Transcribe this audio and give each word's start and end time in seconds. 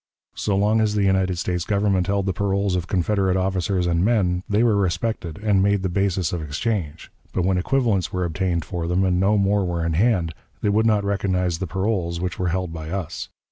So 0.33 0.55
long 0.57 0.81
as 0.81 0.95
the 0.95 1.03
United 1.03 1.37
States 1.37 1.63
Government 1.63 2.07
held 2.07 2.25
the 2.25 2.33
paroles 2.33 2.75
of 2.75 2.87
Confederate 2.87 3.37
officers 3.37 3.85
and 3.85 4.03
men, 4.03 4.41
they 4.49 4.63
were 4.63 4.75
respected 4.75 5.37
and 5.43 5.61
made 5.61 5.83
the 5.83 5.89
basis 5.93 6.33
of 6.33 6.41
exchange; 6.41 7.11
but 7.33 7.43
when 7.45 7.59
equivalents 7.59 8.11
were 8.11 8.25
obtained 8.25 8.65
for 8.65 8.87
them, 8.87 9.03
and 9.03 9.19
no 9.19 9.37
more 9.37 9.63
were 9.63 9.85
in 9.85 9.93
hand, 9.93 10.33
they 10.63 10.69
would 10.69 10.87
not 10.87 11.03
recognize 11.03 11.59
the 11.59 11.67
paroles 11.67 12.19
which 12.19 12.39
were 12.39 12.47
held 12.49 12.73
by 12.73 12.89
us. 12.89 13.29